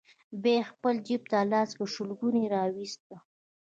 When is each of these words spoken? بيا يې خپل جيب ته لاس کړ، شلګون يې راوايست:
بيا 0.43 0.55
يې 0.57 0.69
خپل 0.71 0.93
جيب 1.07 1.21
ته 1.31 1.37
لاس 1.51 1.69
کړ، 1.77 1.85
شلګون 1.95 2.35
يې 2.41 2.51
راوايست: 2.55 3.05